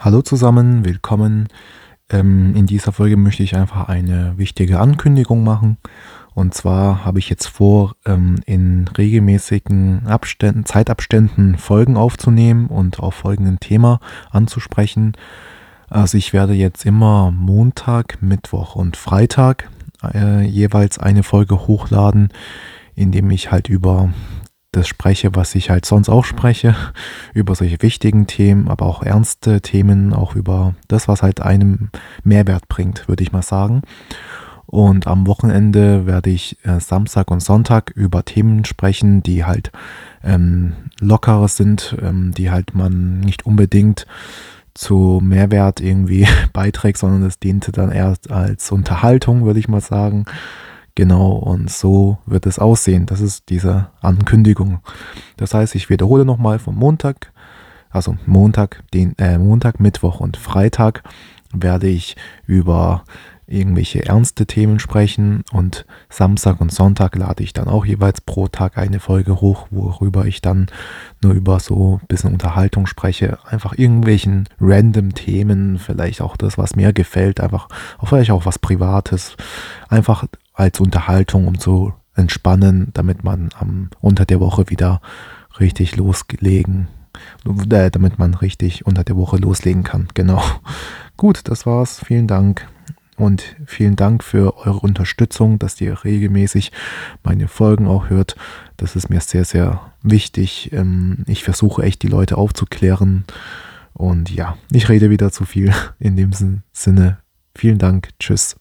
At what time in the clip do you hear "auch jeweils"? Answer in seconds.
67.68-68.20